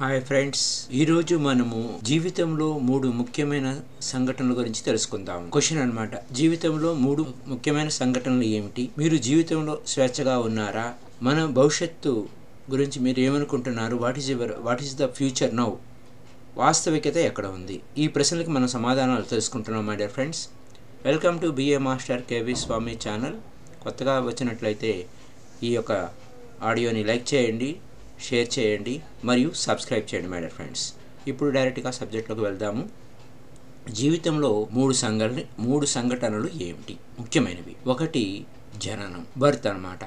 Hi 0.00 0.20
friends 0.26 0.64
ఈరోజు 0.98 1.36
మనము 1.46 1.78
జీవితంలో 2.08 2.66
మూడు 2.88 3.06
ముఖ్యమైన 3.20 3.68
సంఘటనల 4.08 4.52
గురించి 4.58 4.82
తెలుసుకుందాం. 4.88 5.40
క్వశ్చన్ 5.54 5.80
అనమాట 5.84 6.12
జీవితంలో 6.38 6.90
మూడు 7.04 7.22
ముఖ్యమైన 7.52 7.90
సంఘటనలు 7.96 8.46
ఏమిటి? 8.58 8.84
మీరు 9.00 9.16
జీవితంలో 9.28 9.74
స్వేచ్ఛగా 9.92 10.34
ఉన్నారా? 10.48 10.84
మన 11.28 11.46
భవిష్యత్తు 11.58 12.12
గురించి 12.74 13.00
మీరు 13.06 13.20
ఏమనుకుంటున్నారు? 13.24 13.96
What 14.04 14.20
is 14.22 14.30
your 14.34 14.52
what 14.68 14.84
is 14.86 14.94
the 15.02 15.08
future 15.18 15.56
now 15.62 15.68
వాస్తవికత 16.62 17.16
ఎక్కడ 17.30 17.48
ఉంది? 17.58 17.78
ఈ 18.04 18.06
ప్రశ్నలకు 18.18 18.54
మనం 18.58 18.70
సమాధానాలు 18.76 19.26
తెలుసుకుంటున్నాం 19.34 19.84
my 19.90 19.98
dear 20.02 20.14
friends 20.18 20.44
welcome 21.08 21.42
to 21.46 21.50
BA 21.58 21.80
master 21.88 22.24
KV 22.30 22.56
Swami 22.64 22.96
channel 23.06 23.36
కొత్తగా 23.86 24.16
వచ్చినట్లయితే 24.30 24.92
ఈ 25.70 25.72
యొక్క 25.78 25.92
ఆడియోని 26.70 27.04
లైక్ 27.12 27.28
చేయండి. 27.34 27.72
షేర్ 28.26 28.48
చేయండి 28.58 28.94
మరియు 29.24 29.50
సబ్స్క్రైబ్ 29.66 30.06
చేయండి 30.10 30.30
మై 30.30 30.38
డియర్ 30.38 30.52
ఫ్రెండ్స్ 30.52 30.84
ఇప్పుడు 31.28 31.50
డైరెక్ట్గా 31.50 31.90
సబ్జెక్ట్లోకి 31.90 32.42
వెళ్దాము. 32.42 32.82
జీవితంలో 33.92 34.68
మూడు 34.72 34.92
సంఘటన 34.92 35.40
మూడు 35.58 35.86
సంఘటనలు 35.86 36.48
ఏమిటి? 36.62 36.96
ముఖ్యమైనవి. 37.18 37.74
ఒకటి 37.86 38.44
జననం 38.78 39.26
బర్త్ 39.36 39.66
అనమాట 39.66 40.04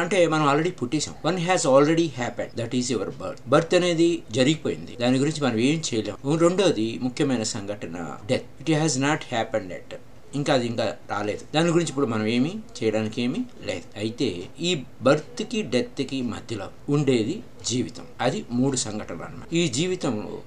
అంటే 0.00 0.26
మనం 0.26 0.44
already 0.46 0.70
పుట్టేసాం 0.70 1.14
one 1.24 1.38
has 1.38 1.66
already 1.66 2.06
happen 2.06 2.50
that 2.58 2.74
is 2.74 2.90
your 2.92 3.10
birth 3.10 3.48
birth 3.48 3.74
అనేది 3.74 4.22
జరిగిపోయింది. 4.30 4.96
దాని 5.00 5.18
గురించి 5.18 5.40
మనం 5.42 5.58
ఏం 5.58 5.82
చేయలేము 5.88 6.36
రెండోది 6.36 6.98
ముఖ్యమైన 7.02 7.42
సంఘటన 7.42 8.16
death 8.26 8.46
it 8.60 8.70
has 8.70 8.98
not 8.98 9.24
happen 9.32 9.68
death 9.68 9.94
ఇంకా 10.34 10.54
అది 10.54 10.66
ఇంకా 10.66 10.96
రాలేదు. 11.10 11.40
దాని 11.54 11.68
గురించి 11.68 11.88
ఇప్పుడు 11.88 12.06
మనం 12.06 12.26
ఏమీ 12.26 12.54
చేయడానికి 12.82 13.22
ఏమీ 13.22 13.38
లేదు. 13.62 13.98
అయితే 13.98 14.48
ఈ 14.60 14.84
బర్త్కి 15.02 15.62
డెత్కి 15.62 16.22
మధ్యలో 16.22 16.68
ఉండేది 16.88 17.42
జీవితం. 17.66 18.04
అది 18.20 18.46
మూడు 18.50 18.76
సంఘటనలు 18.76 19.22
అన్నమాట. 19.22 19.54
ఈ 19.54 19.68
జీవితంలో 19.68 20.42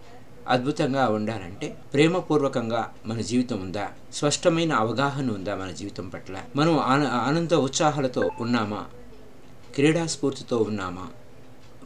అద్భుతంగా 0.48 1.10
ఉండాలంటే 1.10 1.78
ప్రేమపూర్వకంగా 1.94 2.94
మన 3.06 3.22
జీవితం 3.22 3.60
ఉందా? 3.60 3.90
స్పష్టమైన 4.14 4.74
అవగాహన 4.74 5.32
ఉందా 5.32 5.56
మన 5.56 5.72
జీవితం 5.72 6.10
పట్ల? 6.10 6.42
మనం 6.56 6.80
ఆన 6.80 7.08
ఆనంద 7.08 7.54
ఉత్సాహాలతో 7.54 8.30
ఉన్నామా? 8.40 8.86
క్రీడాస్ఫూర్తితో 9.76 10.58
ఉన్నామా? 10.58 11.08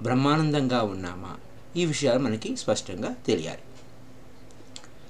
బ్రహ్మానందంగా 0.02 0.82
ఉన్నామా? 0.82 1.36
ఈ 1.78 1.86
విషయాలు 1.86 2.20
మనకి 2.20 2.56
స్పష్టంగా 2.56 3.16
తెలియాలి. 3.28 3.60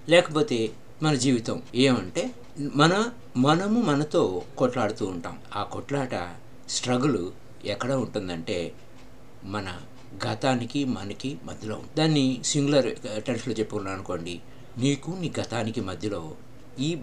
లేకపోతే 0.09 0.69
మన 1.03 1.13
జీవితం 1.13 1.61
ఏమంటే 1.75 2.31
మన 2.59 3.09
మనము 3.37 3.81
మనతో 3.81 4.41
కొట్లాడుతూ 4.57 5.05
ఉంటాం. 5.05 5.39
ఆ 5.55 5.63
కొట్లాట 5.63 6.35
స్ట్రగుల్ 6.69 7.31
ఎక్కడ 7.65 7.91
ఉంటుందంటే 7.91 8.73
మన 9.43 9.79
గతానికి 10.27 10.85
మనకి 10.85 11.39
మధ్యలో 11.43 11.81
దాన్ని 11.97 12.41
సింగులర్ 12.45 13.21
టెన్స్లో 13.23 13.53
చెప్పుకున్నాను 13.53 13.95
అనుకోండి 13.95 14.41
నీకు 14.77 15.11
నీ 15.11 15.33
గతానికి 15.39 15.81
మధ్యలో 15.81 16.35
ఈ 16.79 17.01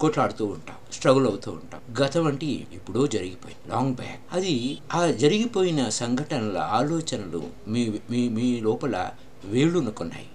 కొట్లాడుతూ 0.00 0.46
ఉంటాం 0.46 0.76
స్ట్రగుల్ 0.92 1.26
అవుతూ 1.26 1.52
ఉంటాం. 1.52 2.04
గతం 2.04 2.26
అంటే 2.26 2.46
ఎప్పుడో 2.46 3.06
జరిగిపోయింది 3.06 3.70
లాంగ్ 3.70 3.94
బ్యాక్ 3.94 4.20
అది 4.32 4.78
ఆ 4.92 5.10
జరిగిపోయిన 5.10 5.88
సంఘటనల 5.88 6.58
ఆలోచనలు 6.58 7.50
మీ 7.68 8.00
మీ 8.10 8.28
మీ 8.28 8.60
లోపల 8.60 9.10
వేళ్ళునుకున్నాయి. 9.44 10.28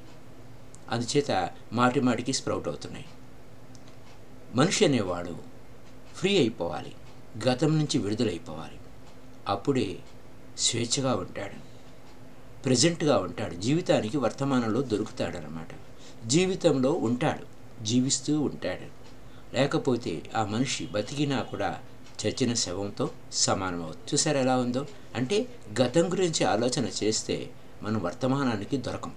అందుచేత 0.89 1.49
మాటి 1.73 1.99
మాటికి 1.99 2.33
స్ప్రౌట్ 2.33 2.67
అవుతున్నాయి. 2.67 3.05
మనిషి 4.55 4.85
అనేవాడు 4.85 5.35
ఫ్రీ 6.15 6.37
అయిపోవాలి 6.37 6.95
గతం 7.47 7.77
నుంచి 7.77 7.97
విడుదలైపోవాలి. 7.97 8.79
అప్పుడే 9.47 9.99
స్వేచ్ఛగా 10.57 11.15
ఉంటాడు 11.15 11.69
ప్రజెంట్గా 12.63 13.17
ఉంటాడు 13.17 13.55
జీవితానికి 13.55 14.17
వర్తమానంలో 14.17 14.81
దొరుకుతాడనమాట 14.81 15.67
జీవితంలో 16.27 16.91
ఉంటాడు 16.91 17.59
జీవిస్తూ 17.83 18.41
ఉంటాడు. 18.41 18.99
లేకపోతే 19.55 20.23
ఆ 20.35 20.45
మనిషి 20.45 20.85
బతికినా 20.85 21.41
కూడా 21.41 21.79
చచ్చిన 22.21 22.53
శవంతో 22.53 23.09
సమానం 23.33 23.83
అవుతుంది 23.83 24.11
చూసారు 24.13 24.37
ఎలా 24.37 24.57
ఉందో? 24.57 24.85
అంటే 25.15 25.47
గతం 25.81 26.11
గురించి 26.11 26.45
ఆలోచన 26.45 26.89
చేస్తే 27.03 27.49
మనం 27.83 28.01
వర్తమానానికి 28.01 28.77
దొరకం. 28.77 29.11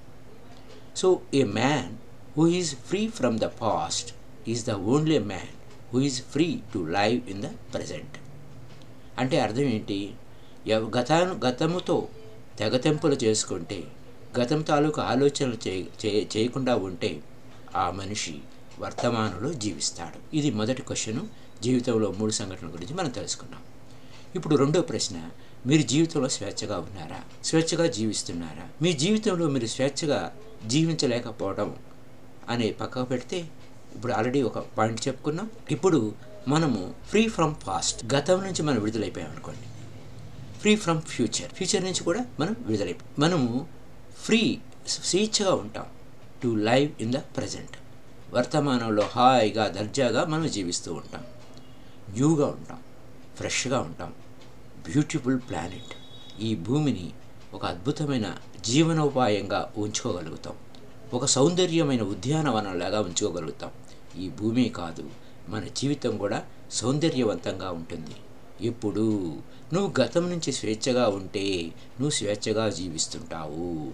So 0.97 1.21
a 1.35 1.45
man 1.45 1.97
who 2.37 2.47
is 2.47 2.77
free 2.77 3.09
from 3.09 3.39
the 3.39 3.45
past 3.45 4.15
is 4.49 4.67
the 4.67 4.71
only 4.71 5.19
man 5.19 5.51
who 5.95 6.01
is 6.01 6.23
free 6.23 6.61
to 6.75 6.79
live 6.79 7.31
in 7.31 7.43
the 7.43 7.47
present 7.47 8.17
అంటే 9.19 9.41
అర్థం 9.41 9.63
ఏంటి? 9.63 10.15
గతాను 10.71 11.41
గతముతో 11.47 12.09
తెగతెంపులు 12.59 13.15
చేసుకుంటే 13.15 13.85
గతం 14.41 14.63
తాలూకు 14.63 15.01
ఆలోచనలు 15.01 15.69
చే 15.69 16.29
చేయకుండా 16.37 16.77
ఉంటే 16.77 17.23
ఆ 17.77 17.91
మనిషి 17.91 18.39
వర్తమానంలో 18.79 19.53
జీవిస్తాడు. 19.53 20.37
ఇది 20.37 20.51
మొదటి 20.51 20.83
క్వశ్చన్ 20.83 21.21
జీవితంలో 21.63 22.13
మూడు 22.13 22.31
సంఘటనల 22.31 22.73
గురించి 22.73 22.95
మనం 22.95 23.11
తెలుసుకున్నాం. 23.11 23.63
ఇప్పుడు 24.35 24.57
రెండో 24.57 24.81
ప్రశ్న 24.81 25.31
మీరు 25.67 25.83
జీవితంలో 25.83 26.29
స్వేచ్ఛగా 26.29 26.79
ఉన్నారా? 26.79 27.21
స్వేచ్ఛగా 27.45 27.87
జీవిస్తున్నారా? 27.87 28.69
మీ 28.83 28.93
జీవితంలో 28.93 29.49
మీరు 29.49 29.67
స్వేచ్ఛగా 29.67 30.35
జీవించలేకపోవడం 30.67 31.77
అనే 32.49 32.71
పక్కకు 32.73 33.05
పెడితే 33.05 33.49
ఇప్పుడు 33.95 34.13
ఆల్రెడీ 34.13 34.43
ఒక 34.43 34.59
పాయింట్ 34.59 35.09
చెప్పుకున్నాం. 35.09 35.51
ఇప్పుడు 35.71 36.15
మనము 36.49 36.95
ఫ్రీ 37.09 37.29
ఫ్రమ్ 37.29 37.55
పాస్ట్ 37.67 38.15
గతం 38.15 38.43
నుంచి 38.43 38.63
మనం 38.63 38.81
విడుదలైపోయాం 38.81 39.31
అనుకోండి. 39.31 39.63
ఫ్రీ 40.59 40.77
ఫ్రమ్ 40.77 41.03
ఫ్యూచర్ 41.03 41.55
ఫ్యూచర్ 41.55 41.85
నుంచి 41.85 42.05
కూడా 42.05 42.27
మనం 42.41 42.57
విడుదలైపోయాం 42.61 43.15
మనము 43.19 43.67
ఫ్రీ 44.25 44.59
స్వేచ్ఛగా 44.89 45.55
ఉంటాం. 45.55 45.87
To 46.43 46.49
live 46.49 47.03
in 47.03 47.13
the 47.13 47.17
present 47.17 47.71
వర్తమానంలో 48.35 49.03
హాయిగా 49.03 49.69
దర్జాగా 49.69 50.25
మనం 50.25 50.51
జీవిస్తూ 50.51 50.95
ఉంటాం. 50.95 51.25
న్యూగా 52.11 52.47
ఉంటాం. 52.47 52.79
ఫ్రెష్గా 53.37 53.81
ఉంటాం. 53.81 54.13
బ్యూటిఫుల్ 54.89 55.39
ప్లానెట్ 55.39 55.95
ఈ 56.43 56.55
భూమిని 56.55 57.11
ఒక 57.55 57.65
అద్భుతమైన 57.65 58.37
జీవనోపాయంగా 58.61 59.73
ఉంచుకోగలుగుతాం. 59.77 60.55
ఒక 61.15 61.25
సౌందర్యమైన 61.25 62.03
ఉద్యానవనంలాగా 62.03 63.01
ఉంచుకోగలుగుతాం. 63.01 63.71
ఈ 64.19 64.29
భూమి 64.29 64.69
కాదు 64.69 65.11
మన 65.49 65.65
జీవితం 65.77 66.17
కూడా 66.17 66.45
సౌందర్యవంతంగా 66.71 67.71
ఉంటుంది. 67.71 68.17
ఎప్పుడు 68.67 69.37
నువ్వు 69.73 70.01
గతం 70.01 70.31
నుంచి 70.31 70.53
స్వేచ్ఛగా 70.53 71.09
ఉంటే 71.09 71.65
నువ్వు 71.67 72.11
స్వేచ్ఛగా 72.11 72.69
జీవిస్తుంటావు. 72.69 73.93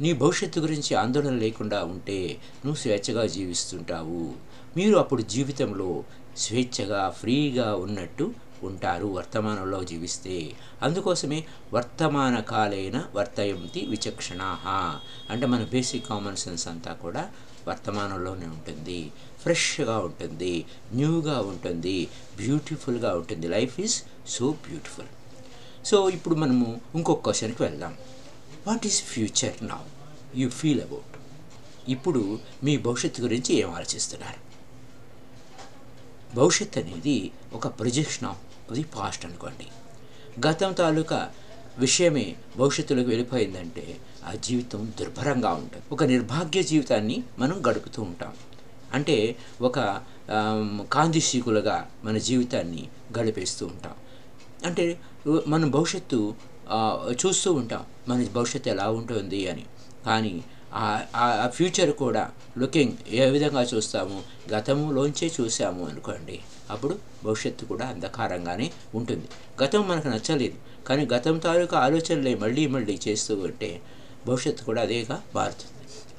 నీ 0.00 0.12
భవిష్యత్తు 0.12 0.60
గురించి 0.60 0.94
ఆందోళన 0.94 1.30
లేకుండా 1.30 1.84
ఉంటే 1.84 2.38
నువ్వు 2.64 2.74
స్వేచ్ఛగా 2.74 3.26
జీవిస్తుంటావు. 3.26 4.32
మీరు 4.76 4.96
అప్పుడు 4.96 5.22
జీవితంలో 5.22 6.04
స్వేచ్ఛగా 6.36 7.10
ఫ్రీగా 7.10 7.74
ఉన్నట్టు 7.74 8.32
ఉంటారు 8.70 9.06
వర్తమానంలో 9.06 9.84
జీవిస్తే. 9.84 10.36
అందుకోసమే 10.82 11.44
వర్తమాన 11.72 12.40
కాలైన 12.40 13.04
వర్తయంతి 13.14 13.86
విచక్షణాహ 13.86 14.64
అంటే 15.32 15.46
మన 15.46 15.64
బేసిక్ 15.64 16.08
కామన్ 16.08 16.36
సెన్స్ 16.36 16.68
అంతా 16.68 16.92
కూడా 16.92 17.24
వర్తమానంలోనే 17.68 18.46
ఉంటుంది. 18.46 19.12
ఫ్రెష్గా 19.42 19.98
ఉంటుంది 19.98 20.66
న్యూగా 20.92 21.40
ఉంటుంది 21.40 22.08
బ్యూటిఫుల్గా 22.36 23.10
ఉంటుంది. 23.16 23.48
Life 23.48 23.80
is 23.80 24.02
so 24.28 24.52
beautiful 24.52 25.06
so 25.86 26.10
ఇప్పుడు 26.10 26.34
మనము 26.34 26.80
ఇంకొక 26.94 27.22
క్వశ్చన్కి 27.24 27.62
వెళ్దాం. 27.62 27.94
What 28.66 28.86
is 28.86 29.02
future 29.02 29.66
now 29.66 29.82
you 30.36 30.50
feel 30.50 30.80
about 30.80 31.12
ఇప్పుడు 31.90 32.38
మీ 32.64 32.76
భవిష్యత్తు 32.76 33.22
గురించి 33.22 33.54
ఏం 33.54 33.70
ఆలోచిస్తున్నారు? 33.70 34.40
భవిష్యత్ 36.34 36.78
అనేది 36.78 37.30
ఒక 37.52 37.66
ప్రొజెక్షన్ 37.66 38.28
ఆఫ్ 38.28 38.38
అది 38.70 38.82
పాస్ట్ 38.82 39.26
అనుకోండి. 39.26 39.66
గతం 40.48 40.72
తాలూకా 40.72 41.30
విషయమే 41.78 42.36
భవిష్యత్తులోకి 42.58 43.08
వెళ్ళిపోయిందంటే 43.08 43.96
ఆ 44.26 44.32
జీవితం 44.34 44.92
దుర్భరంగా 45.00 45.50
ఉంటుంది. 45.50 45.82
ఒక 45.92 46.04
నిర్భాగ్య 46.04 46.62
జీవితాన్ని 46.62 47.22
మనం 47.38 47.62
గడుపుతూ 47.70 48.02
ఉంటాం. 48.02 48.32
అంటే 48.92 49.36
ఒక 49.60 50.00
కాంతిశీకులుగా 50.92 51.90
మన 52.04 52.18
జీవితాన్ని 52.18 52.88
గడిపేస్తూ 53.18 53.66
ఉంటాం. 53.66 53.92
అంటే 54.66 55.00
మనం 55.46 55.70
భవిష్యత్తు 55.70 56.34
చూస్తూ 57.26 57.52
ఉంటాం. 57.52 57.84
మన 58.08 58.26
భవిష్యత్తు 58.32 58.68
ఎలా 58.68 58.90
ఉంటుంది 58.90 59.50
అని. 59.50 59.66
కానీ 60.06 60.44
ఆ 60.76 61.48
ఫ్యూచర్ 61.52 61.90
కూడా 61.90 62.30
లుకింగ్ 62.58 62.92
ఏ 63.10 63.30
విధంగా 63.30 63.62
చూస్తాము? 63.62 64.22
గతంలోంచే 64.52 65.30
చూసాము 65.40 65.88
అనుకోండి. 65.88 66.40
అప్పుడు 66.70 66.98
భవిష్యత్తు 67.24 67.64
కూడా 67.64 67.86
అంధకారంగానే 67.86 68.70
ఉంటుంది. 68.94 69.28
గతం 69.64 69.88
మనకు 69.88 70.08
నచ్చలేదు. 70.08 70.54
కానీ 70.86 71.08
గతం 71.14 71.38
తాలూకా 71.38 71.78
ఆలోచనలే 71.78 72.34
మళ్ళీ 72.34 72.66
మళ్ళీ 72.66 73.00
చేస్తూ 73.08 73.34
ఉంటే 73.34 73.80
భవిష్యత్తు 74.26 74.64
కూడా 74.64 74.82
అదేగా 74.82 75.22
మారుతుంది. 75.34 75.70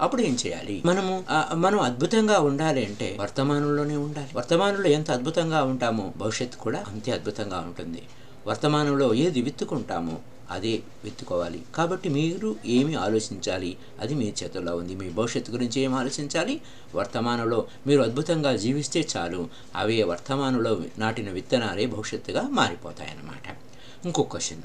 అప్పుడు 0.02 0.22
ఏం 0.22 0.38
చేయాలి? 0.46 0.82
మనము 0.86 1.24
మనం 1.54 1.80
అద్భుతంగా 1.80 2.40
ఉండాలి 2.40 2.86
అంటే 2.86 3.18
వర్తమానంలోనే 3.20 3.96
ఉండాలి. 3.96 4.28
వర్తమానంలో 4.36 4.90
ఎంత 4.90 5.12
అద్భుతంగా 5.12 5.64
ఉంటామో 5.64 6.14
భవిష్యత్తు 6.18 6.58
కూడా 6.58 6.84
అంతే 6.88 7.12
అద్భుతంగా 7.12 7.60
ఉంటుంది. 7.60 8.02
వర్తమానంలో 8.48 9.14
ఏది 9.14 9.42
విత్తుకుంటామో 9.42 10.18
అదే 10.52 10.84
వెతుకోవాలి 11.04 11.66
కాబట్టి 11.76 12.10
మీరు 12.10 12.56
ఏమి 12.66 12.96
ఆలోచించాలి? 12.96 13.78
అది 14.00 14.14
మీ 14.14 14.34
చేతుల్లో 14.44 14.76
ఉంది. 14.76 14.96
మీ 14.96 15.10
భవిష్యత్తు 15.10 15.52
గురించి 15.52 15.82
ఏం 15.82 15.94
ఆలోచించాలి? 15.94 16.62
వర్తమానంలో 16.96 17.68
మీరు 17.88 18.02
అద్భుతంగా 18.02 18.56
జీవిస్తే 18.56 19.08
చాలు. 19.18 19.50
అవే 19.76 20.04
వర్తమానంలో 20.04 20.82
నాటిన 20.98 21.30
విత్తనాలే 21.30 21.86
భవిష్యత్తుగా 21.86 22.42
మారిపోతాయన్నమాట. 22.42 23.58
ఇంకొక 24.06 24.32
question 24.32 24.62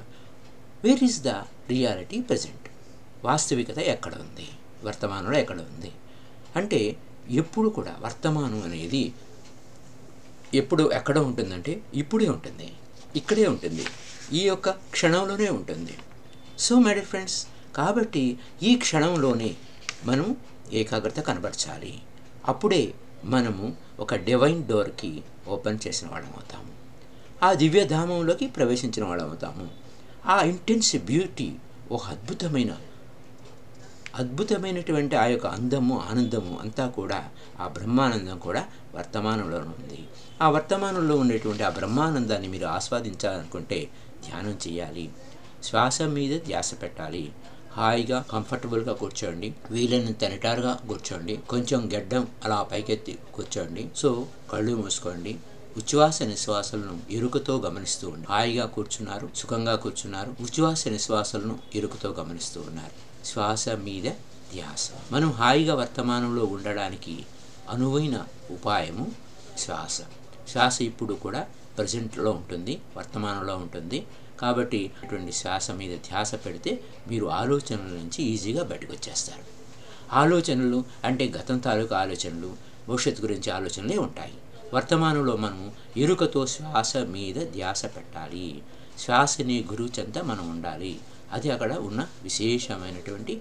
where 0.85 1.05
is 1.05 1.23
the 1.23 1.29
reality 1.69 2.21
present 2.21 2.69
వాస్తవికత 3.25 3.79
ఎక్కడ 3.79 4.15
ఉంది? 4.15 4.49
వర్తమానంలో 4.85 5.39
ఎక్కడ 5.39 5.57
ఉంది? 5.57 5.93
అంటే 6.57 6.97
ఎప్పుడు 7.31 7.69
కూడా 7.69 7.97
వర్తమానం 8.01 8.63
అనేది 8.63 9.13
ఎప్పుడు 10.55 10.93
ఎక్కడ 10.93 11.19
ఉంటుందంటే 11.19 11.83
ఇప్పుడే 11.95 12.29
ఉంటుంది. 12.29 12.73
ఇక్కడే 13.17 13.47
ఉంటుంది. 13.47 13.85
ఈ 14.33 14.41
యొక్క 14.41 14.71
క్షణంలోనే 14.71 15.49
ఉంటుంది. 15.49 15.99
సో 16.59 16.79
మై 16.79 16.93
డియర్ 16.95 17.07
ఫ్రెండ్స్ 17.07 17.47
కాబట్టి 17.77 18.39
ఈ 18.63 18.77
క్షణంలోనే 18.77 19.57
మనం 20.05 20.37
ఏకాగ్రత 20.73 21.21
కనబరచాలి. 21.21 22.03
అప్పుడే 22.49 22.95
మనము 23.25 23.77
ఒక 24.01 24.15
డివైన్ 24.15 24.65
డోర్కి 24.65 25.23
ఓపెన్ 25.49 25.79
చేసిన 25.87 26.09
వాళ్ళం 26.09 26.31
అవుతాము. 26.31 26.81
ఆ 27.43 27.53
దివ్యధామంలోకి 27.53 28.47
ప్రవేశించిన 28.47 29.07
వాళ్ళం 29.07 29.29
అవుతాము. 29.29 29.71
ఆ 30.27 30.43
ఇంటెన్స్ 30.43 30.97
బ్యూటీ 30.97 31.53
ఒక 31.91 32.05
అద్భుతమైన 32.05 32.77
అద్భుతమైనటువంటి 34.15 35.17
ఆ 35.17 35.25
యొక్క 35.25 35.47
అందము 35.47 36.01
ఆనందము 36.11 36.59
అంతా 36.63 36.89
కూడా 36.89 37.29
ఆ 37.61 37.69
బ్రహ్మానందం 37.69 38.39
కూడా 38.39 38.67
వర్తమానంలో 38.95 39.59
ఉంది. 39.59 40.09
ఆ 40.43 40.51
వర్తమానంలో 40.51 41.17
ఉండేటువంటి 41.17 41.63
ఆ 41.63 41.69
బ్రహ్మానందాన్ని 41.69 42.49
మీరు 42.49 42.67
ఆస్వాదించాలనుకుంటే 42.67 43.89
ధ్యానం 44.29 44.59
చేయాలి. 44.69 45.11
శ్వాస 45.65 46.03
మీద 46.03 46.41
ధ్యాస 46.41 46.83
పెట్టాలి. 46.83 47.33
హాయిగా 47.73 48.25
కంఫర్టబుల్గా 48.31 48.93
కూర్చోండి. 48.93 49.55
వీలైనంత 49.71 50.25
నిటారుగా 50.25 50.75
కూర్చోండి. 50.89 51.37
కొంచెం 51.37 51.91
గెడ్డం 51.93 52.27
అలా 52.45 52.63
పైకెత్తి 52.63 53.19
కూర్చోండి. 53.35 53.91
సో 53.97 54.27
కళ్ళు 54.53 54.77
మూసుకోండి. 54.77 55.37
ఉచ్ఛ్వాస 55.77 56.23
నిశ్వాసాలను 56.23 57.01
ఎరుకతో 57.11 57.59
గమనిస్తూ 57.59 58.09
ఉండి 58.09 58.27
హాయిగా 58.31 58.67
కూర్చున్నారు 58.67 59.31
సుఖంగా 59.37 59.77
కూర్చున్నారు. 59.77 60.31
ఉచ్ఛ్వాస 60.41 60.89
నిశ్వాసాలను 60.89 61.59
ఎరుకతో 61.75 62.11
గమనిస్తూ 62.11 62.61
ఉన్నారు. 62.61 63.27
శ్వాస 63.27 63.69
మీద 63.69 64.11
ధ్యాస. 64.53 64.91
మనం 65.13 65.33
హాయిగా 65.33 65.75
వర్తమానంలో 65.75 66.45
ఉండడానికి 66.45 67.27
అనువైన 67.71 68.27
ఉపాయము 68.51 69.13
శ్వాస. 69.59 70.01
శ్వాస 70.49 70.83
ఇప్పుడు 70.83 71.15
కూడా 71.15 71.47
ప్రజెంట్లో 71.81 72.31
ఉంటుంది 72.31 72.81
వర్తమానంలో 72.97 73.57
ఉంటుంది. 73.57 74.07
కాబట్టి 74.41 74.93
అటువంటి 75.03 75.33
శ్వాస 75.33 75.71
మీద 75.71 75.99
ధ్యాస 75.99 76.35
పెడితే 76.35 76.73
మీరు 77.09 77.27
ఆలోచనల 77.27 77.91
నుంచి 77.93 78.23
ఈజీగా 78.23 78.63
బయటకు 78.65 78.93
వచ్చేస్తారు. 78.93 79.45
ఆలోచనలు 80.13 80.85
అంటే 81.05 81.25
గతం 81.39 81.59
తాలూకు 81.59 81.95
ఆలోచనలు 81.95 82.51
భవిష్యత్తు 82.89 83.23
గురించి 83.23 83.51
ఆలోచనలే 83.51 83.99
ఉంటాయి. 83.99 84.33
వర్తమానంలో 84.75 85.37
మనము 85.37 85.73
ఎరుకతో 85.97 86.47
శ్వాస 86.47 86.97
మీద 86.97 87.35
ధ్యాస 87.35 87.85
పెట్టాలి. 87.85 88.63
శ్వాసని 88.99 89.65
గురువు 89.71 90.01
చెంత 90.01 90.19
మనం 90.19 90.51
ఉండాలి. 90.51 91.01
అది 91.33 91.51
అక్కడ 91.51 91.73
ఉన్న 91.89 92.09
విశేషమైనటువంటి 92.23 93.41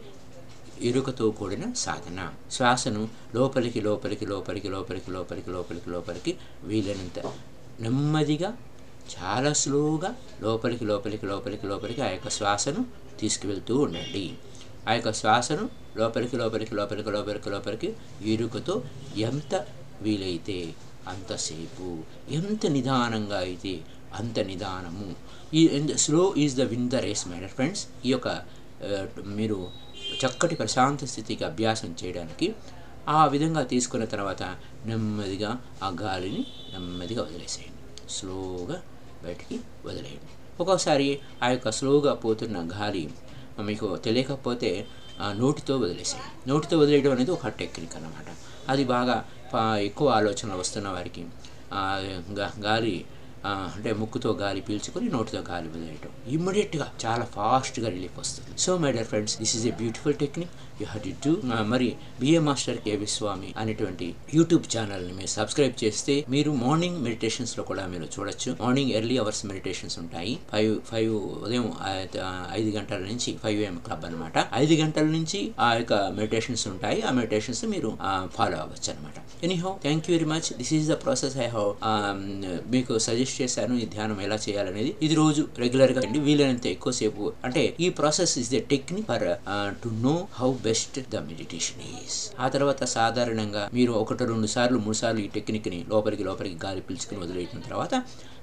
ఎరుకతో 0.81 1.31
కూడిన 1.31 1.73
సాధన. 1.73 2.19
శ్వాసను 2.51 3.09
లోపలికి 3.35 3.81
లోపలికి 3.81 4.25
లోపలికి 4.25 4.67
లోపలికి 4.67 5.11
లోపలికి 5.11 5.49
లోపలికి 5.49 5.89
లోపలికి 5.89 6.37
వీలైనంత 6.63 7.19
నెమ్మదిగా 7.83 8.49
చాలా 9.13 9.51
స్లోగా 9.53 10.09
లోపలికి 10.45 10.85
లోపలికి 10.85 11.25
లోపలికి 11.25 11.65
లోపలికి 11.71 12.01
ఆ 12.07 12.09
యొక్క 12.15 12.29
శ్వాసను 12.37 12.81
తీసుకువెళ్తూ 13.19 13.75
ఉండండి. 13.85 14.25
ఆ 14.89 14.93
యొక్క 14.97 15.11
శ్వాసను 15.21 15.65
లోపలికి 15.99 16.35
లోపలికి 16.41 16.73
లోపలికి 16.79 17.11
లోపలికి 17.15 17.49
లోపలికి 17.49 17.89
ఇరుకుతో 18.33 18.75
ఎంత 19.29 19.53
వీలైతే 20.01 20.59
అంతసేపు 21.13 21.87
ఎంత 22.37 22.65
నిదానంగా 22.75 23.39
అయితే 23.47 23.73
అంత 24.19 24.39
నిదానము. 24.49 25.09
ఈ 25.59 25.61
slow 26.05 26.23
is 26.43 26.55
the 26.59 26.65
win 26.71 26.89
the 26.93 27.01
race 27.05 27.23
my 27.31 27.39
friends. 27.57 27.83
ఈ 28.07 28.11
యొక్క 28.15 28.27
మీరు 29.39 29.57
చక్కటి 30.21 30.55
ప్రశాంత 30.61 31.05
స్థితికి 31.13 31.43
అభ్యాసం 31.49 31.91
చేయడానికి 32.01 32.47
ఆ 33.07 33.25
విధంగా 33.25 33.63
తీసుకున్న 33.63 34.05
తర్వాత 34.05 34.43
నెమ్మదిగా 34.85 35.51
ఆ 35.83 35.89
గాలిని 36.01 36.45
నెమ్మదిగా 36.73 37.21
వదిలేసేయండి. 37.23 38.11
స్లోగా 38.11 38.81
బయటికి 39.23 39.59
వదిలేయండి. 39.85 40.31
ఒక్కోసారి 40.59 41.19
ఆ 41.43 41.49
యొక్క 41.49 41.71
స్లోగా 41.71 42.13
పోతున్న 42.13 42.57
గాలి 42.77 43.09
మీకు 43.67 43.95
తెలియకపోతే 43.95 44.87
నోటితో 45.35 45.77
వదిలేసేయండి. 45.77 46.49
నోటితో 46.49 46.77
వదిలేయడం 46.79 47.11
అనేది 47.11 47.31
ఒక 47.31 47.47
టెక్నిక్ 47.47 47.95
అన్నమాట. 47.95 48.25
అది 48.69 48.83
బాగా 48.83 49.25
ఎక్కువ 49.89 50.09
ఆలోచనలు 50.09 50.59
వస్తున్న 50.59 50.87
వారికి 50.89 51.25
గాలి 52.67 53.05
అంటే 53.45 53.93
ముక్కుతో 53.93 54.31
గాలి 54.33 54.61
పీల్చుకొని 54.61 55.09
నోటితో 55.09 55.39
గాలి 55.39 55.67
వదిలేయటం. 55.67 56.09
ఇమ్మీడియట్గా 56.27 56.91
చాలా 57.05 57.25
ఫాస్ట్గా 57.25 57.89
రిలీఫ్ 57.89 58.19
వస్తుంది. 58.19 58.57
So 58.61 58.77
my 58.77 58.91
dear 58.91 59.07
friends 59.07 59.37
this 59.37 59.55
is 59.57 59.67
a 59.67 59.71
beautiful 59.71 60.15
technique. 60.15 60.51
You 60.81 60.87
have 60.91 61.03
to 61.07 61.13
do 61.25 61.33
మరి 61.73 61.89
బిఏ 62.21 62.39
మాస్టర్ 62.47 62.79
కేవి 62.85 63.07
స్వామి 63.15 63.49
అనేటువంటి 63.61 64.07
యూట్యూబ్ 64.37 64.65
ఛానల్ని 64.75 65.13
మీరు 65.19 65.31
సబ్స్క్రైబ్ 65.37 65.75
చేస్తే 65.83 66.15
మీరు 66.35 66.51
మార్నింగ్ 66.63 66.99
మెడిటేషన్స్లో 67.07 67.63
కూడా 67.69 67.83
మీరు 67.93 68.07
చూడొచ్చు. 68.15 68.51
మార్నింగ్ 68.63 68.91
ఎర్లీ 68.99 69.17
అవర్స్ 69.23 69.43
మెడిటేషన్స్ 69.51 69.97
ఉంటాయి. 70.03 70.33
ఫైవ్ 70.51 70.73
ఫైవ్ 70.91 71.13
ఉదయం 71.45 71.65
ఐదు 72.59 72.69
గంటల 72.77 73.01
నుంచి 73.11 73.31
ఫైవ్ 73.43 73.59
ఏఎం 73.65 73.77
క్లబ్ 73.85 74.05
అనమాట 74.09 74.37
ఐదు 74.63 74.75
గంటల 74.81 75.07
నుంచి 75.17 75.41
ఆ 75.67 75.69
యొక్క 75.79 75.93
మెడిటేషన్స్ 76.19 76.65
ఉంటాయి. 76.73 76.99
ఆ 77.07 77.11
మెడిటేషన్స్ 77.19 77.63
మీరు 77.73 77.91
ఫాలో 78.37 78.57
అవ్వచ్చు 78.63 78.89
అనమాట 78.93 79.17
anyhow 79.47 79.73
thank 79.85 80.05
you 80.09 80.13
very 80.17 80.29
much 80.33 80.47
this 80.61 80.73
is 80.77 80.87
the 80.93 80.97
process 81.03 81.35
I 81.45 81.49
how 81.55 81.65
మీకు 82.75 82.93
సజెస్ట్ 83.07 83.37
చేశాను. 83.41 83.73
ఈ 83.83 83.85
ధ్యానం 83.95 84.17
ఎలా 84.27 84.37
చేయాలనేది. 84.47 84.91
ఇది 85.05 85.15
రోజు 85.21 85.41
రెగ్యులర్గా 85.63 86.01
అండి. 86.05 86.19
వీలైనంత 86.27 86.67
ఎక్కువసేపు. 86.75 87.23
అంటే 87.47 87.63
ఈ 87.85 87.89
process 87.99 88.33
is 88.43 88.51
the 88.55 88.59
technique 88.73 89.07
for 89.11 89.27
to 89.83 89.89
know 90.07 90.15
how 90.39 90.49
best 90.53 90.67
best 90.69 90.97
the 91.13 91.23
meditation 91.29 91.83
is 91.91 92.17
ఆ 92.39 92.47
తర్వాత 92.55 92.83
సాధారణంగా 92.95 93.63
మీరు 93.77 93.91
ఒకటి 94.01 94.25
రెండు 94.31 94.49
సార్లు 94.55 94.79
మూడు 94.79 94.99
సార్లు 95.03 95.21
ఈ 95.25 95.29
టెక్నిక్ని 95.35 95.79
లోపలికి 95.89 96.23
లోపలికి 96.23 96.57
గాలి 96.65 96.81
పీల్చుకుని 96.87 97.21
వదిలేసిన 97.25 97.61
తర్వాత 97.67 97.93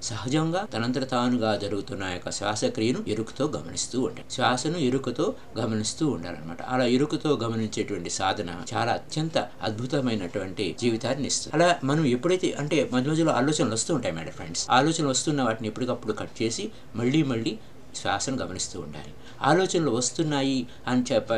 సహజంగా 0.07 0.61
తనంతట 0.73 1.05
తానుగా 1.11 1.51
జరుగుతున్న 1.57 2.03
యొక్క 2.13 2.31
శ్వాసక్రియను 2.31 2.99
ఎరుకతో 3.07 3.45
గమనిస్తూ 3.55 3.97
ఉండాలి 4.01 4.27
శ్వాసను 4.35 4.79
ఎరుకతో 4.87 5.25
గమనిస్తూ 5.59 6.03
ఉండాలన్నమాట. 6.07 6.61
అలా 6.73 6.85
ఎరుకతో 6.95 7.31
గమనించేటువంటి 7.43 8.09
సాధన 8.09 8.49
చాలా 8.73 8.91
అత్యంత 8.91 9.37
అద్భుతమైనటువంటి 9.63 10.65
జీవితాన్ని 10.81 11.27
ఇస్తుంది. 11.31 11.53
అలా 11.57 11.69
మనం 11.83 12.05
ఎప్పుడైతే 12.15 12.49
అంటే 12.61 12.89
మధ్య 12.93 13.09
మధ్యలో 13.11 13.33
ఆలోచనలు 13.39 13.75
వస్తూ 13.79 13.93
ఉంటాయి 13.95 14.15
మేడం 14.15 14.31
ఫ్రెండ్స్ 14.31 14.63
ఆలోచనలు 14.71 15.11
వస్తున్న 15.15 15.41
వాటిని 15.43 15.67
ఎప్పటికప్పుడు 15.67 16.15
కట్ 16.21 16.35
చేసి 16.41 16.65
మళ్ళీ 16.95 17.21
మళ్ళీ 17.23 17.53
శ్వాసను 18.01 18.37
గమనిస్తూ 18.41 18.77
ఉండాలి. 18.85 19.11
ఆలోచనలు 19.49 19.91
వస్తున్నాయి 19.97 20.59
అని 20.87 21.03
చెప్ప 21.11 21.33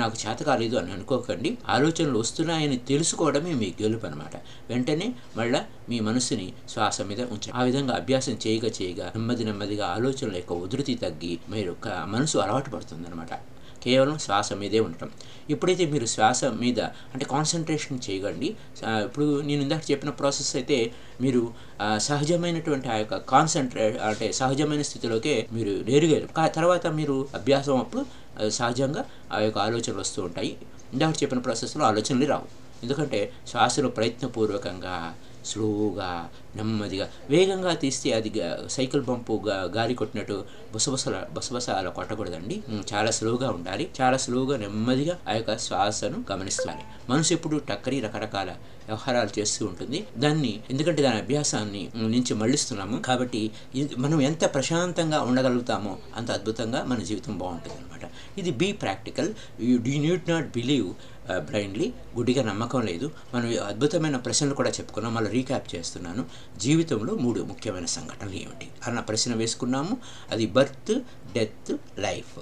నాకు 0.00 0.16
చేత 0.22 0.38
కాలేదు 0.48 0.76
అని 0.80 0.92
అనుకోకండి. 0.96 1.50
ఆలోచనలు 1.68 2.18
వస్తున్నాయని 2.24 2.78
తెలుసుకోవడమే 2.90 3.54
మీ 3.62 3.68
గెలుపు 3.82 4.06
అనమాట 4.06 4.34
వెంటనే 4.70 5.08
మళ్ళా 5.36 5.60
మీ 5.88 5.98
మనసుని 6.08 6.48
శ్వాస 6.68 7.00
మీద 7.10 7.20
ఉంచండి 7.34 7.54
ఆ 7.60 7.62
విధంగా 7.62 7.94
అభ్యాసం 7.94 8.36
చేయగా 8.46 8.70
చేయగా 8.78 9.08
నెమ్మది 9.16 9.44
నెమ్మదిగా 9.44 9.88
ఆలోచనల 9.96 10.36
యొక్క 10.42 10.52
ఉధృతి 10.66 10.96
తగ్గి 11.04 11.34
మీరు 11.50 11.74
మనసు 12.14 12.38
అలవాటు 12.38 12.70
పడుతుంది 12.70 13.06
అనమాట 13.10 13.34
కేవలం 13.84 14.16
శ్వాస 14.18 14.52
మీదే 14.62 14.80
ఉండటం. 14.86 15.08
ఎప్పుడైతే 15.50 15.84
మీరు 15.92 16.06
శ్వాస 16.14 16.44
మీద 16.62 16.80
అంటే 17.14 17.24
కాన్సన్ట్రేషన్ 17.34 17.98
చేయగలండి 18.06 18.48
ఇప్పుడు 19.06 19.26
నేను 19.48 19.60
ఇందాక 19.66 19.84
చెప్పిన 19.90 20.10
ప్రాసెస్ 20.20 20.50
అయితే 20.56 20.78
మీరు 21.24 21.42
సహజమైనటువంటి 22.08 22.88
ఆ 22.88 22.96
యొక్క 23.02 23.16
కాన్సన్ట్రే 23.34 23.86
అంటే 24.08 24.28
సహజమైన 24.40 24.82
స్థితిలోకే 24.90 25.34
మీరు 25.52 25.74
నేరుగారు 25.90 26.28
తర్వాత 26.58 26.86
మీరు 27.00 27.16
అభ్యాసం 27.40 27.78
అప్పుడు 27.84 28.04
సహజంగా 28.58 29.04
ఆ 29.32 29.40
యొక్క 29.46 29.58
ఆలోచనలు 29.66 30.00
వస్తూ 30.04 30.20
ఉంటాయి. 30.22 30.52
ఇందాక 30.94 31.14
చెప్పిన 31.22 31.40
ప్రాసెస్లో 31.46 31.84
ఆలోచనలు 31.90 32.26
రావు. 32.32 32.46
ఎందుకంటే 32.84 33.20
శ్వాసలో 33.50 33.88
ప్రయత్నపూర్వకంగా 33.98 34.96
స్లోగా 35.44 36.10
నెమ్మదిగా 36.56 37.06
వేగంగా 37.30 37.74
తీస్తే 37.74 38.10
అది 38.12 38.30
సైకిల్ 38.68 39.02
పంపు 39.08 39.34
గాలి 39.76 39.94
కొట్టినట్టు 39.94 40.36
బుసబుసల 40.72 41.16
బుసబుస 41.32 41.70
అలా 41.70 41.90
కొట్టకూడదండి 41.90 42.62
చాలా 42.92 43.10
స్లోగా 43.10 43.50
ఉండాలి. 43.50 43.84
చాలా 44.00 44.16
స్లోగా 44.16 44.56
నెమ్మదిగా 44.56 45.16
ఆ 45.28 45.34
యొక్క 45.34 45.56
శ్వాసను 45.58 46.24
గమనిస్తాలి. 46.32 46.84
మనసు 47.10 47.32
ఎప్పుడు 47.34 47.56
టక్కరి 47.68 48.00
రకరకాల 48.00 48.50
వ్యవహారాలు 48.86 49.32
చేస్తూ 49.38 49.66
ఉంటుంది. 49.66 50.06
దాన్ని 50.18 50.60
ఎందుకంటే 50.70 51.02
దాని 51.02 51.18
అభ్యాసాన్ని 51.18 51.82
నుంచి 51.94 52.34
మళ్ళిస్తున్నాము. 52.34 52.96
కాబట్టి 52.98 53.42
మనం 54.04 54.20
ఎంత 54.20 54.44
ప్రశాంతంగా 54.54 55.20
ఉండగలుగుతామో 55.20 55.92
అంత 56.16 56.30
అద్భుతంగా 56.30 56.84
మన 56.84 56.98
జీవితం 57.10 57.38
బాగుంటుంది 57.38 57.76
అనమాట 57.76 58.10
ఇది 58.38 58.50
be 58.50 58.72
practical. 58.72 59.30
You 59.60 59.78
D 59.78 59.94
need 59.98 60.30
not 60.30 60.48
believe 60.58 60.88
blindly 61.38 61.92
గుడ్డిగా 62.16 62.42
నమ్మకం 62.44 62.80
లేదు. 62.82 63.10
మనం 63.34 63.66
అద్భుతమైన 63.66 64.16
ప్రశ్నలు 64.16 64.54
కూడా 64.54 64.70
చెప్పుకున్నాం. 64.70 65.14
మళ్ళీ 65.14 65.30
రీక్యాప్ 65.30 65.74
చేస్తున్నాను. 65.74 66.24
జీవితంలో 66.58 67.14
మూడు 67.14 67.40
ముఖ్యమైన 67.40 67.84
సంఘటనలు 67.84 68.32
ఏమిటి? 68.32 68.68
అన్న 68.86 69.00
ప్రశ్న 69.00 69.34
వేసుకున్నాము. 69.34 69.96
అది 70.30 70.46
బర్త్ 70.46 71.02
డెత్ 71.32 71.76
లైఫ్ 71.98 72.38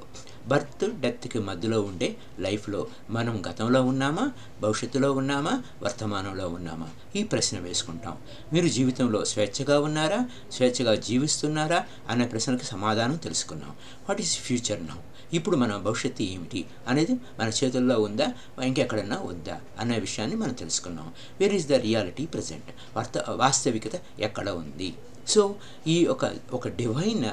బర్త్ 0.46 1.00
డెత్కి 1.00 1.38
మధ్యలో 1.38 1.82
ఉండే 1.82 2.16
లైఫ్లో 2.38 2.86
మనం 3.10 3.42
గతంలో 3.50 3.82
ఉన్నామా? 3.84 4.32
భవిష్యత్తులో 4.60 5.12
ఉన్నామా? 5.12 5.62
వర్తమానంలో 5.82 6.48
ఉన్నామా? 6.48 6.88
ఈ 7.16 7.22
ప్రశ్న 7.22 7.58
వేసుకుంటాం. 7.58 8.16
మీరు 8.52 8.68
జీవితంలో 8.68 9.24
స్వేచ్ఛగా 9.24 9.80
ఉన్నారా? 9.80 10.28
స్వేచ్ఛగా 10.52 10.94
జీవిస్తున్నారా? 10.94 11.86
అనే 12.08 12.26
ప్రశ్నకి 12.26 12.64
సమాధానం 12.64 13.16
తెలుసుకున్నాం 13.16 13.70
వాట్ 14.08 14.20
ఈస్ 14.20 14.38
ఫ్యూచర్ 14.38 14.86
నౌ 14.86 14.94
ఇప్పుడు 15.32 15.56
మన 15.56 15.76
భవిష్యత్తు 15.76 16.22
ఏమిటి? 16.22 16.64
అనేది 16.88 17.12
మన 17.12 17.50
చేతుల్లో 17.64 18.00
ఉందా? 18.00 18.26
ఇంకెక్కడన్నా 18.62 19.18
ఉందా? 19.18 19.60
అనే 19.78 19.98
విషయాన్ని 19.98 20.36
మనం 20.36 20.52
తెలుసుకున్నాం 20.52 21.12
where 21.40 21.54
is 21.54 21.66
the 21.66 21.72
reality 21.72 22.26
present 22.26 22.98
వర్త 22.98 23.24
వాస్తవికత 23.30 24.20
ఎక్కడ 24.20 24.50
ఉంది? 24.50 24.94
సో 25.34 25.54
ఈ 25.86 26.06
ఒక 26.06 26.32
ఒక 26.52 26.68
డివైన్ 26.68 27.24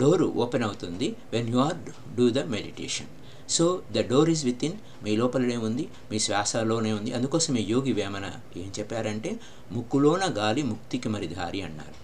డోరు 0.00 0.24
ఓపెన్ 0.24 0.62
అవుతుంది 0.62 1.16
when 1.32 1.48
you 1.48 1.58
are 1.58 1.78
do 2.16 2.30
the 2.30 2.38
meditation 2.38 3.10
so 3.48 3.82
the 3.96 3.98
door 4.10 4.30
is 4.30 4.44
within 4.64 4.76
మీ 5.04 5.16
లోపలనే 5.16 5.56
ఉంది 5.56 5.88
మీ 6.10 6.18
శ్వాసలోనే 6.18 6.92
ఉంది. 6.92 7.10
అందుకోసం 7.12 7.56
ఈ 7.56 7.64
యోగి 7.72 7.92
వేమన 7.92 8.26
ఏం 8.56 8.72
చెప్పారంటే 8.78 9.30
ముక్కులోన 9.72 10.22
గాలి 10.36 10.62
ముక్తికి 10.62 11.08
మరి 11.08 11.26
దారి 11.26 11.62
అన్నారు. 11.62 11.96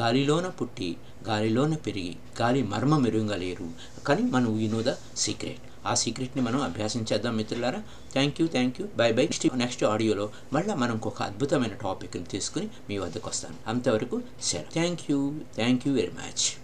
గాలిలోన 0.00 0.46
పుట్టి 0.48 0.96
గాలిలోన 1.28 1.74
పెరిగి 1.74 2.16
గాలి 2.40 2.62
మర్మ 2.62 2.96
మెరుగలేరు. 2.96 3.68
కానీ 4.06 4.22
మనం 4.22 4.60
యూ 4.60 4.68
నో 4.76 4.82
ద 4.82 4.94
సీక్రెట్ 5.16 5.71
ఆ 5.86 5.94
సీక్రెట్ని 5.94 6.42
మనం 6.42 6.62
అభ్యాసం 6.62 7.06
చేద్దాం 7.12 7.36
మిత్రులారా. 7.36 7.82
Thank 8.12 8.40
you 8.40 8.46
thank 8.46 8.80
you 8.80 8.86
bye 8.96 9.12
bye 9.12 9.28
next 9.54 9.84
ఆడియోలో 9.84 10.30
మళ్ళీ 10.52 10.74
మనం 10.74 11.00
ఒక 11.04 11.22
అద్భుతమైన 11.22 11.72
టాపిక్ని 11.72 12.24
తీసుకుని 12.24 12.68
మీ 12.88 12.98
వద్దకు 12.98 13.28
వస్తాను. 13.28 13.56
అంతవరకు 13.66 14.22
సెలవు. 14.42 14.72
Thank 14.72 15.00
you 15.10 15.32
thank 15.56 15.88
you 15.88 15.94
very 15.94 16.12
much 16.12 16.61